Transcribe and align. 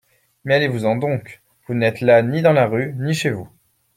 Mais 0.45 0.55
allez-vous-en 0.55 0.95
donc… 0.95 1.43
vous 1.67 1.75
n’êtes 1.75 2.01
là 2.01 2.23
ni 2.23 2.41
dans 2.41 2.53
la 2.53 2.65
rue, 2.65 2.95
ni 2.97 3.13
chez 3.13 3.29
vous. 3.29 3.47